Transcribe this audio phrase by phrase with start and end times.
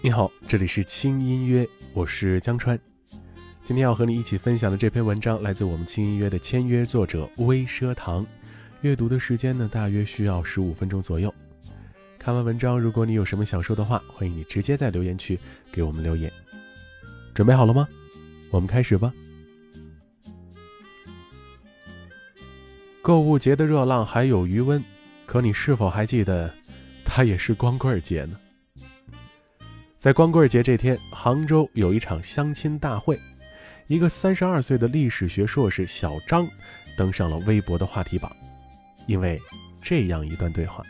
[0.00, 2.78] 你好，这里是轻音乐，我是江川。
[3.64, 8.24] 今天要和你一起分享的这篇文章来自我们轻音乐的签约作者微奢堂。
[8.82, 11.34] 阅读的时间呢，大约需要十五分钟左右。
[12.16, 15.36] 看完文章，如果你有什么想说的话，欢迎你直接在留言区
[15.72, 16.32] 给我们留言。
[17.34, 17.88] 准备好了吗？
[18.52, 19.12] 我们开始吧。
[23.02, 24.82] 购物节的热浪还有余温，
[25.26, 26.54] 可你是否还记得，
[27.04, 28.38] 它也是光棍节呢？
[29.98, 33.18] 在光棍节这天，杭州有一场相亲大会，
[33.88, 36.48] 一个三十二岁的历史学硕士小张
[36.96, 38.30] 登上了微博的话题榜，
[39.08, 39.40] 因为
[39.82, 40.84] 这样一段对话。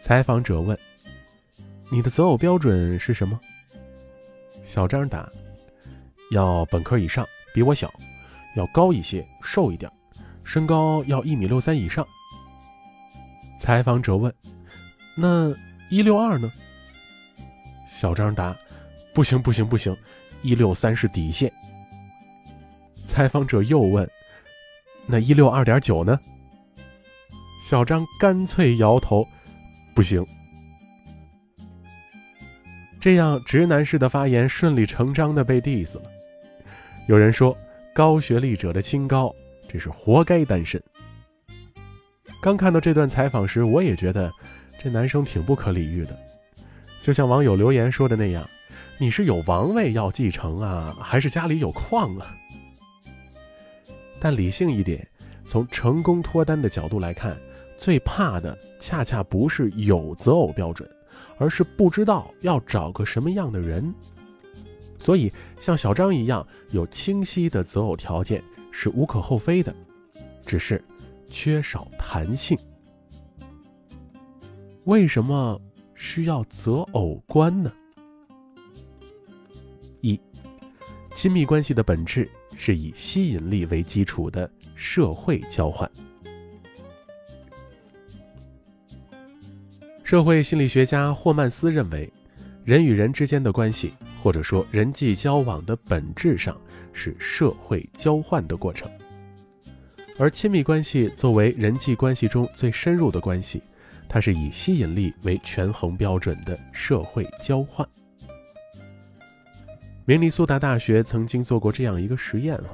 [0.00, 0.76] 采访者问
[1.92, 3.38] ：“你的择偶标准是什么？”
[4.64, 5.30] 小张答
[6.32, 7.92] ：“要本科以上，比我小，
[8.56, 9.92] 要高一些，瘦一点，
[10.44, 12.08] 身高要一米六三以上。”
[13.60, 14.32] 采访者问
[15.14, 15.54] ：“那
[15.90, 16.50] 一六二呢？”
[17.98, 18.54] 小张答
[19.14, 19.96] ：“不行，不行，不行，
[20.42, 21.50] 一六三是底线。”
[23.06, 24.06] 采访者又问
[25.08, 26.20] ：“那一六二点九呢？”
[27.64, 29.26] 小张干脆摇头
[29.96, 30.22] ：“不行。”
[33.00, 36.02] 这样直男式的发言顺理成章的被 diss 了。
[37.08, 37.56] 有人说
[37.94, 39.34] ：“高学历者的清高，
[39.66, 40.82] 这是活该单身。”
[42.42, 44.30] 刚看到这段采访时，我也觉得
[44.78, 46.14] 这男生挺不可理喻的。
[47.06, 48.44] 就像网友留言说的那样，
[48.98, 52.34] 你是有王位要继承啊，还是家里有矿啊？
[54.18, 55.06] 但理性一点，
[55.44, 57.38] 从成功脱单的角度来看，
[57.78, 60.90] 最怕的恰恰不是有择偶标准，
[61.38, 63.94] 而是不知道要找个什么样的人。
[64.98, 69.72] 所以，像小张一样有清晰的择偶条件是无可厚非的，
[70.44, 70.84] 只是
[71.28, 72.58] 缺少弹性。
[74.86, 75.60] 为什么？
[75.96, 77.72] 需要择偶观呢？
[80.02, 80.20] 一，
[81.14, 85.90] 亲密关系的本质是以吸引力为基础的社会交换。
[90.04, 92.08] 社会心理学家霍曼斯认为，
[92.64, 93.92] 人与人之间的关系，
[94.22, 96.56] 或者说人际交往的本质上
[96.92, 98.88] 是社会交换的过程，
[100.16, 103.60] 而亲密关系作为人际关系中最深入的关系。
[104.08, 107.86] 它是以吸引力为权衡标准的社会交换。
[110.04, 112.70] 明尼苏达大学曾经做过这样一个实验啊，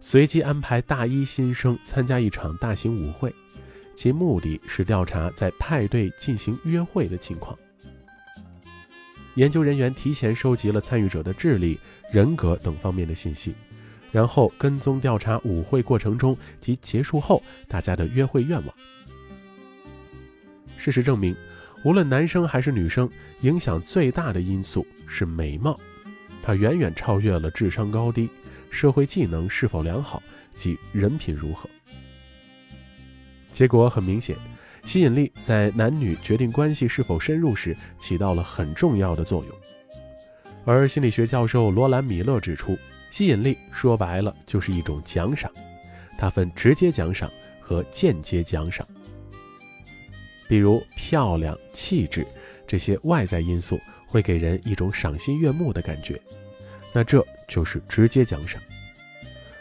[0.00, 3.32] 随机安排大一新生参加一场大型舞会，
[3.94, 7.58] 其目的是调查在派对进行约会的情况。
[9.34, 11.78] 研究人员提前收集了参与者的智力、
[12.10, 13.54] 人格等方面的信息，
[14.10, 18.74] 然后跟踪调查舞会过程中及结束后大家的约会愿望。
[20.80, 21.36] 事实证明，
[21.84, 23.06] 无论男生还是女生，
[23.42, 25.78] 影响最大的因素是美貌，
[26.42, 28.30] 它远远超越了智商高低、
[28.70, 30.22] 社会技能是否良好
[30.54, 31.68] 及人品如何。
[33.52, 34.34] 结果很明显，
[34.82, 39.54] 吸引力在男女决定关系是否深入时起到了很重要的作用。
[40.64, 42.78] 而心理学教授罗兰·米勒指出，
[43.10, 45.52] 吸引力说白了就是一种奖赏，
[46.16, 47.30] 它分直接奖赏
[47.60, 48.86] 和间接奖赏。
[50.50, 52.26] 比如漂亮、气质
[52.66, 53.78] 这些外在因素
[54.08, 56.20] 会给人一种赏心悦目的感觉，
[56.92, 58.60] 那这就是直接奖赏；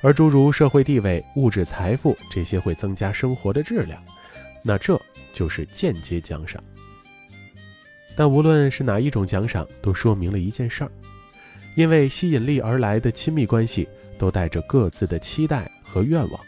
[0.00, 4.02] 而诸如社会地位、物质财富这些会增加生活的质量，
[4.60, 5.00] 那这
[5.32, 6.60] 就是间接奖赏。
[8.16, 10.90] 但无论是哪一种奖赏，都说明了一件事儿：
[11.76, 13.86] 因为吸引力而来的亲密关系
[14.18, 16.40] 都带着各自的期待和愿望，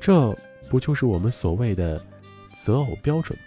[0.00, 0.34] 这
[0.70, 2.02] 不就是我们所谓的？
[2.64, 3.44] 择偶标准吗？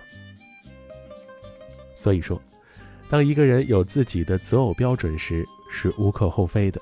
[1.95, 2.39] 所以说，
[3.09, 6.79] 当一个人有自己的择偶标准时，是无可厚非的。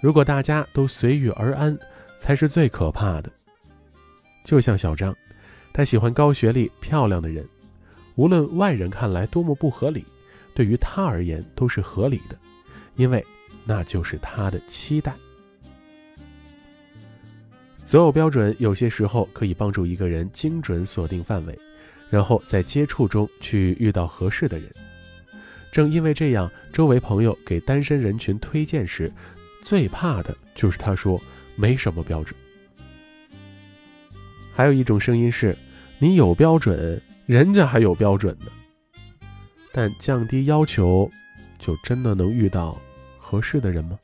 [0.00, 1.76] 如果大家都随遇而安，
[2.20, 3.28] 才是最可怕的。
[4.44, 5.12] 就像小张，
[5.72, 7.44] 他喜欢高学历、漂亮的人，
[8.14, 10.04] 无论外人看来多么不合理，
[10.54, 12.38] 对于他而言都是合理的，
[12.94, 13.26] 因为
[13.64, 15.12] 那就是他的期待。
[17.90, 21.58] 择偶标准有些时候可以帮助一个人精准锁定范围，
[22.08, 24.70] 然后在接触中去遇到合适的人。
[25.72, 29.12] 正因为这样，周围朋友给单身人群推荐时，
[29.64, 31.20] 最怕的就是他说
[31.56, 32.32] 没什么标准。
[34.54, 35.58] 还有一种声音是，
[35.98, 38.46] 你有标准，人家还有标准呢。
[39.72, 41.10] 但降低要求，
[41.58, 42.78] 就真的能遇到
[43.18, 43.98] 合适的人吗？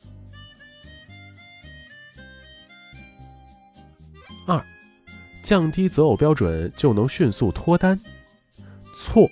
[5.47, 7.97] 降低择偶标准就能迅速脱单？
[8.93, 9.31] 错。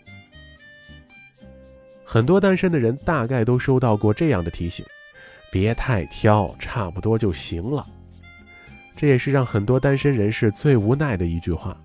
[2.06, 4.86] 很多单身的人大概都收到过这样的提醒：
[5.52, 7.86] 别太挑，差不多就行了。
[8.96, 11.78] 这也是让很多单身人士最无奈的一句话。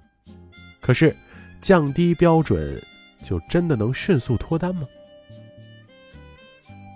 [0.81, 1.13] 可是，
[1.61, 2.81] 降低标准
[3.25, 4.87] 就真的能迅速脱单吗？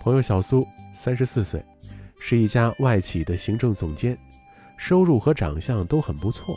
[0.00, 0.64] 朋友小苏，
[0.96, 1.60] 三十四岁，
[2.20, 4.16] 是一家外企的行政总监，
[4.76, 6.56] 收入和长相都很不错，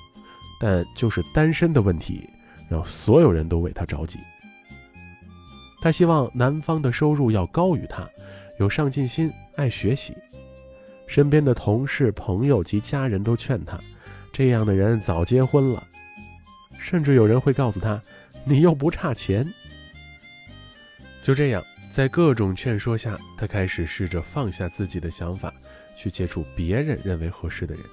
[0.60, 2.30] 但就是单身的问题，
[2.70, 4.20] 让所有人都为他着急。
[5.80, 8.08] 他希望男方的收入要高于他，
[8.60, 10.14] 有上进心，爱学习。
[11.08, 13.80] 身边的同事、朋友及家人都劝他，
[14.34, 15.84] 这样的人早结婚了。
[16.80, 18.02] 甚至有人会告诉他，
[18.44, 19.48] 你又不差钱。
[21.24, 25.54] 就这样，在各种劝说下，他开始试着放下自己的想法，
[25.96, 27.84] 去接触别人认为合适的人。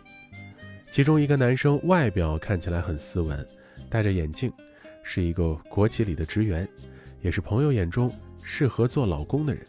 [0.95, 3.45] 其中一个男生外表看起来很斯文，
[3.91, 4.53] 戴着眼镜，
[5.03, 6.69] 是一个国企里的职员，
[7.21, 8.09] 也是朋友眼中
[8.45, 9.67] 适合做老公的人。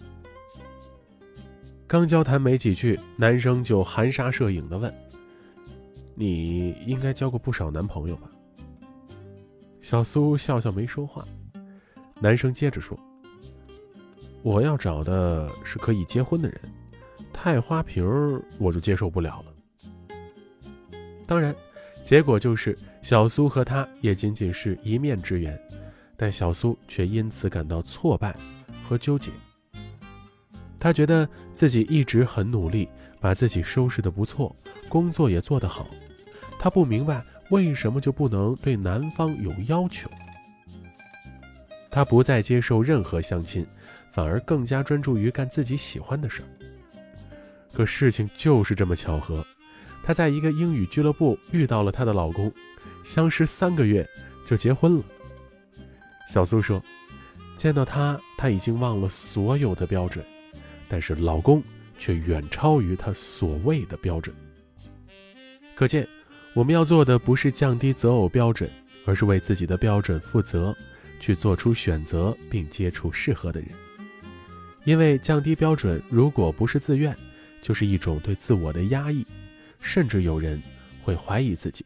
[1.88, 4.94] 刚交谈没几句，男生就含沙射影地问
[6.14, 8.30] ：“你应该交过不少男朋友吧？”
[9.82, 11.26] 小苏笑笑没说话。
[12.22, 12.96] 男生接着说
[14.44, 16.62] ：“我要找的是可以结婚的人，
[17.34, 18.06] 太花瓶
[18.60, 19.52] 我就接受不了了。”
[21.28, 21.56] 当然，
[22.04, 25.60] 结果就是小苏和他也仅仅是一面之缘，
[26.16, 28.36] 但小苏却因此感到挫败
[28.84, 29.32] 和纠结。
[30.80, 32.88] 他觉得自己一直很努力，
[33.20, 34.56] 把自己收拾的不错，
[34.88, 35.88] 工作也做得好。
[36.60, 40.08] 他不明白为什么就不能对男方有要求。
[41.90, 43.66] 他不再接受任何相亲，
[44.12, 46.48] 反而更加专注于干自己喜欢的事儿。
[47.74, 49.46] 可事情就是这么巧合，
[50.06, 52.54] 她在一个英语俱乐部遇到了她的老公，
[53.04, 54.08] 相识三个月
[54.46, 55.04] 就结婚了。
[56.30, 56.80] 小苏说，
[57.58, 60.24] 见到他，她已经忘了所有的标准。
[60.88, 61.64] 但是老公
[61.98, 64.36] 却远超于她所谓的标准。
[65.74, 66.08] 可见，
[66.54, 68.70] 我们要做的不是降低择偶标准，
[69.06, 70.76] 而是为自己的标准负责，
[71.20, 73.70] 去做出选择并接触适合的人。
[74.84, 77.18] 因为降低标准，如果不是自愿，
[77.60, 79.26] 就是一种对自我的压抑，
[79.86, 80.60] 甚至有人
[81.04, 81.86] 会怀疑自己。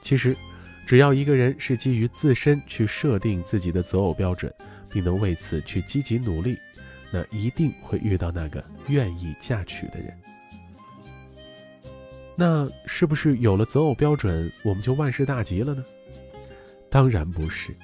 [0.00, 0.36] 其实，
[0.86, 4.52] 只要一个人是基于自身去设定自己的择偶标准，
[4.88, 6.56] 并能为此去积极努力。
[7.10, 10.16] 那一定会遇到那个愿意嫁娶的人。
[12.36, 15.84] 那是不是有了择偶标准，我们就万事大吉了呢？
[16.88, 17.74] 当然不是。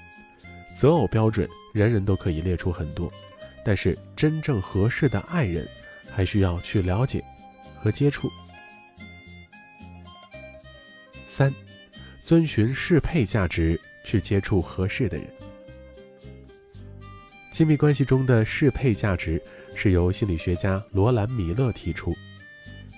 [0.76, 3.12] 择偶标准人人都可以列出很多，
[3.64, 5.66] 但是真正合适的爱人，
[6.10, 7.22] 还需要去了解
[7.82, 8.30] 和接触。
[11.26, 11.52] 三，
[12.22, 15.26] 遵循适配价值去接触合适的人。
[17.50, 19.42] 亲密关系中的适配价值
[19.74, 22.14] 是由心理学家罗兰·米勒提出。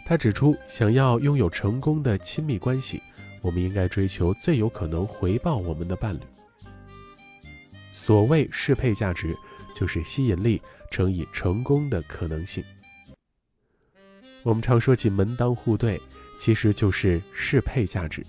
[0.05, 3.01] 他指出，想要拥有成功的亲密关系，
[3.41, 6.21] 我们应该追求最有可能回报我们的伴侣。
[7.95, 9.35] 所谓适配价值，
[9.75, 10.61] 就是吸引力
[10.91, 12.63] 乘以成功的可能性。
[14.45, 16.01] 我们常说起门当户对，
[16.39, 18.23] 其实就是适配价值。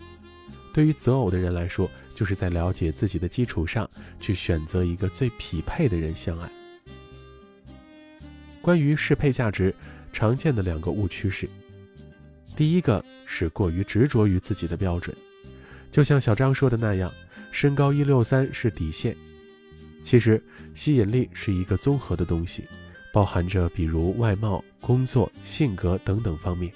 [0.74, 3.88] 对于择偶的人来说，就是在了解自己的基础上，
[4.20, 6.50] 去选择一个最匹配的人相爱。
[8.62, 9.76] 关于适配价值，
[10.14, 11.48] 常见的两个误区是：
[12.56, 15.16] 第一个是过于执着于自己的标准，
[15.92, 17.12] 就像小张说的那样，
[17.52, 19.14] 身高一六三是底线。
[20.02, 20.42] 其实
[20.74, 22.64] 吸引力是一个综合的东西，
[23.16, 26.70] 包含着比如外貌、工作、性格等等方面。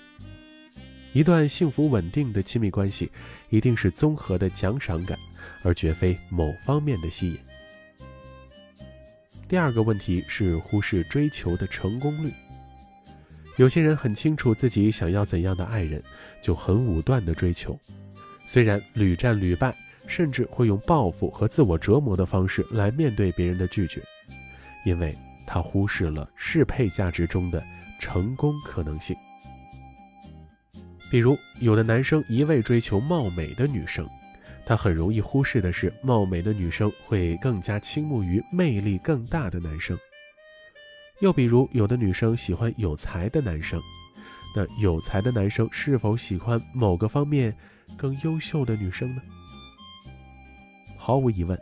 [1.12, 3.12] 一段幸福稳定的亲密关系，
[3.50, 5.20] 一定是综合的奖赏感。
[5.66, 7.38] 而绝非某方面的吸引。
[9.50, 12.32] 第二个问题是忽视追求的成功率。
[13.58, 16.02] 有些人很清楚自己想要怎样的爱人，
[16.42, 17.78] 就很武断的追求，
[18.48, 19.76] 虽然屡战屡败，
[20.08, 24.02] 甚至会用报复和自我折磨的方式来面对别人的拒绝，
[24.86, 25.14] 因为
[25.52, 27.64] 他忽视了适配价值中的
[28.00, 29.16] 成功可能性。
[31.10, 34.08] 比如，有的男生一味追求貌美的女生。
[34.64, 39.98] 他很容易忽视的是，貌美的女生会更加倾慕于魅力更大的男生。
[41.20, 43.82] 又比如，有的女生喜欢有才的男生，
[44.56, 47.52] 那有才的男生是否喜欢某个方面
[47.98, 49.22] 更优秀的女生呢？
[50.96, 51.60] 毫无疑问，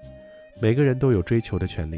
[0.62, 1.98] 每个人都有追求的权利，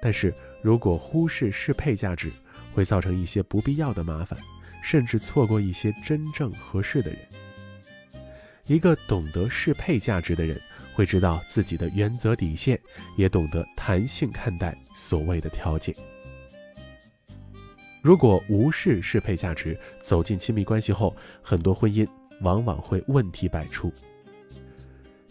[0.00, 0.32] 但是
[0.62, 2.30] 如果忽视适配价值，
[2.74, 4.38] 会造成一些不必要的麻烦，
[4.82, 7.18] 甚至错过一些真正合适的人。
[8.66, 10.60] 一个懂得适配价值的人，
[10.92, 12.78] 会知道自己的原则底线，
[13.16, 15.94] 也懂得弹性看待所谓的条件。
[18.02, 22.06] 如果无视适配价值，走进亲密关系后，很多婚姻
[22.42, 23.92] 往往会问题百出。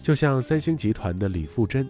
[0.02, 1.90] 就像三星集团的李富真，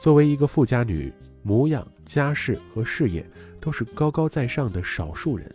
[0.00, 1.12] 作为一个富家女，
[1.44, 3.24] 模样、家世和事业
[3.60, 5.48] 都是高高在上的少数人。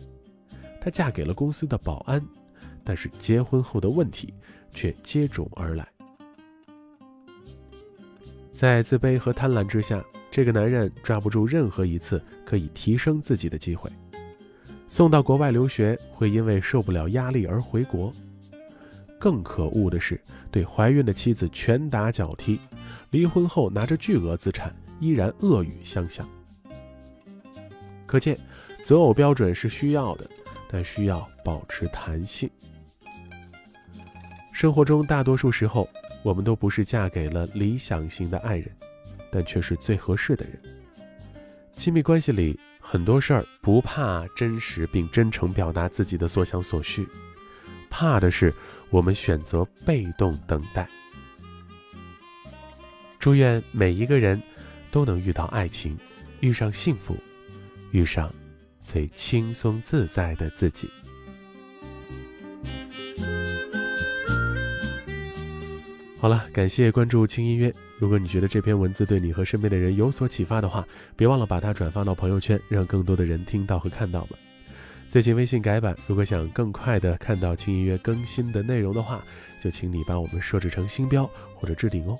[0.80, 2.24] 她嫁给了公司的保安，
[2.82, 4.32] 但是结婚后的问题
[4.70, 5.86] 却接踵而来。
[8.50, 13.90] 在自卑和贪婪之下，这个男人抓不住任何一次可以提升自己的机会。
[14.88, 18.12] 送到国外留学，会因为受不了压力而回国。
[19.18, 20.20] 更可恶的是，
[20.50, 22.58] 对怀孕的妻子拳打脚踢，
[23.10, 26.28] 离婚后拿着巨额资产，依然恶语相向。
[28.06, 28.38] 可见，
[28.84, 30.30] 择偶标准是需要的，
[30.68, 32.48] 但需要保持弹性。
[34.52, 35.88] 生活中大多数时候，
[36.22, 38.70] 我们都不是嫁给了理想型的爱人，
[39.32, 40.60] 但却是最合适的人。
[41.72, 42.60] 亲密关系里。
[42.82, 47.06] 很多事儿不怕真实并真诚表达自己的所想所需，
[47.88, 48.52] 怕的是
[48.90, 50.88] 我们选择被动等待。
[53.20, 54.42] 祝愿每一个人
[54.90, 55.98] 都能遇到爱情，
[56.40, 57.16] 遇上幸福，
[57.92, 58.32] 遇上
[58.80, 60.88] 最轻松自在的自己。
[66.18, 67.72] 好了，感谢关注轻音乐。
[67.98, 74.36] 如果你觉得这篇文字对你和身边的人有所启发的话，别忘了把它转发到朋友圈，让更多的人听到和看到吧。
[75.08, 79.22] 最近微信改版，如果想更快的看到轻音乐更新的内容的话，
[79.62, 82.18] 就请你把我们设置成星标或者置顶哦。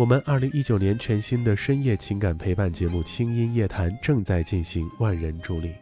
[0.00, 5.74] 我们二零一九年全新的深夜情感陪伴节目《轻音夜谈》正在进行万人助力。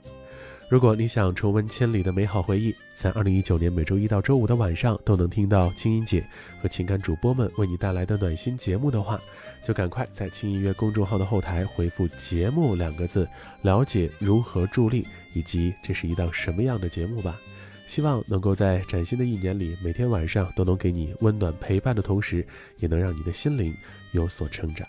[0.69, 6.25] 如果你想重温千里的美好回忆，在二零一九年每周一到周五的晚上都能听到清音姐
[6.61, 9.21] 和情感主播们为你带来的暖心节目的话，
[9.65, 13.25] 就赶快在轻音乐公众号的后台回复“节目”两个字，
[13.63, 17.39] 了解如何助力以及这是一档什么样的节目吧。
[17.88, 23.75] 希望能够在崭新的一年里，每天晚上都能给你温暖陪伴的同时，也能让你的心灵
[24.12, 24.87] 有所成长。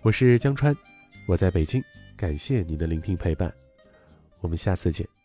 [0.00, 0.74] 我是江川，
[1.26, 1.84] 我在北京，
[2.16, 3.52] 感谢你的聆听陪伴。
[4.40, 5.21] 我们下次见。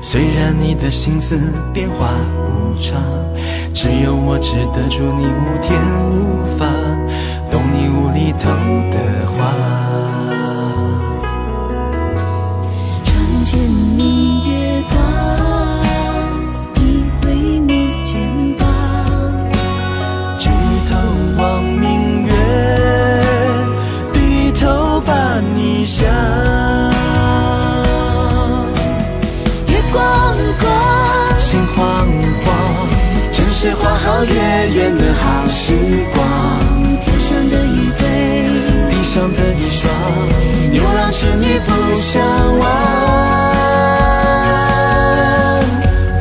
[0.00, 1.38] 虽然你的心思
[1.72, 2.10] 变化
[2.44, 3.00] 无常，
[3.72, 5.78] 只有我值得住你无天
[6.10, 6.66] 无法，
[7.50, 8.48] 懂你无厘头
[8.90, 10.21] 的话。
[34.04, 34.34] 好月
[34.74, 35.74] 圆的好时
[36.12, 36.26] 光，
[37.00, 38.04] 天上的一对，
[38.90, 39.88] 地上的一双，
[40.72, 42.20] 牛郎织女不相
[42.58, 42.60] 忘。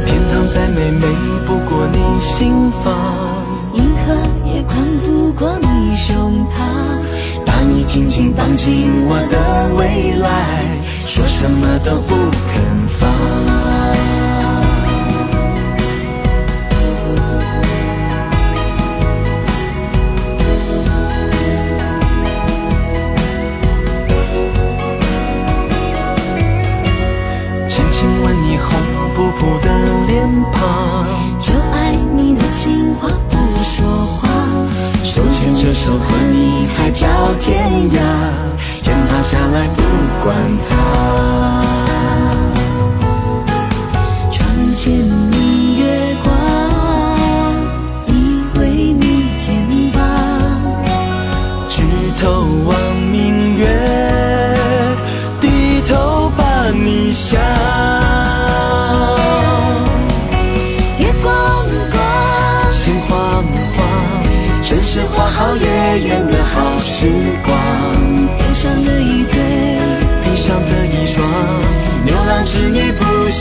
[0.05, 1.07] 天堂再美，美
[1.47, 2.93] 不过你心房；
[3.73, 6.61] 银河也宽不过你胸膛。
[7.43, 10.29] 把你紧紧绑进我的未来，
[11.07, 12.15] 说什么都不
[12.53, 12.80] 肯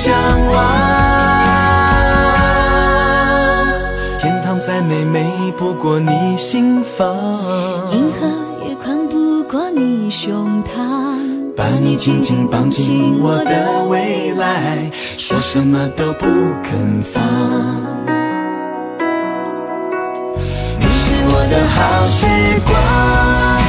[0.03, 0.17] 向
[0.51, 0.57] 往。
[4.19, 7.15] 天堂再美，美不过你心房。
[7.93, 8.27] 银河
[8.67, 11.53] 也宽不过你胸膛。
[11.55, 16.25] 把你紧紧绑进我的未来，说什么都不
[16.63, 17.23] 肯放。
[20.79, 22.25] 你是我的好时
[22.65, 23.60] 光。